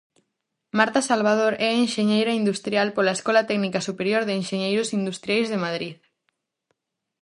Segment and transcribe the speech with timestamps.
[0.77, 5.95] Marta Salvador é enxeñeira industrial pola Escola Técnica Superior de Enxeñeiros Industriais de Madrid.